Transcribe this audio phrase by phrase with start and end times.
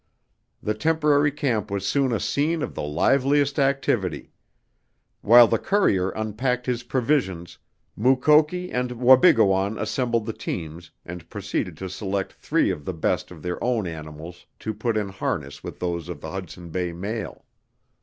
[0.63, 4.31] The temporary camp was soon a scene of the liveliest activity.
[5.21, 7.59] While the courier unpacked his provisions,
[7.95, 13.43] Mukoki and Wabigoon assembled the teams and proceeded to select three of the best of
[13.43, 17.45] their own animals to put in harness with those of the Hudson Bay mail.